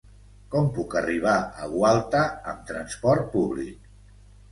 Com 0.53 0.69
puc 0.77 0.95
arribar 1.01 1.33
a 1.65 1.69
Gualta 1.73 2.21
amb 2.53 2.63
trasport 2.71 3.29
públic? 3.35 3.93